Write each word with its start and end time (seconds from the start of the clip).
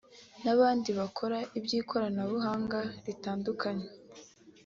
n’abandi 0.43 0.89
bakora 0.99 1.37
iby’ikoranabuhanga 1.57 2.79
ritandukanye 3.05 3.87